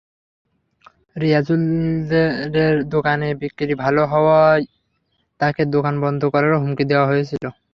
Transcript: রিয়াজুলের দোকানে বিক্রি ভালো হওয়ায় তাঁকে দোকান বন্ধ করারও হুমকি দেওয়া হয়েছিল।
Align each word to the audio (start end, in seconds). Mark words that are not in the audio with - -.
রিয়াজুলের 1.15 2.75
দোকানে 2.93 3.29
বিক্রি 3.41 3.73
ভালো 3.83 4.01
হওয়ায় 4.11 4.63
তাঁকে 5.39 5.63
দোকান 5.75 5.95
বন্ধ 6.03 6.21
করারও 6.33 6.61
হুমকি 6.63 6.83
দেওয়া 6.91 7.09
হয়েছিল। 7.11 7.43